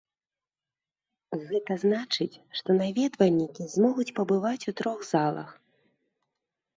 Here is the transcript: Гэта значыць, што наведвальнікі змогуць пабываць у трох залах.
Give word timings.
Гэта 1.49 1.75
значыць, 1.83 2.39
што 2.59 2.69
наведвальнікі 2.79 3.67
змогуць 3.73 4.07
пабываць 4.21 4.67
у 4.73 4.73
трох 4.81 4.99
залах. 5.13 5.49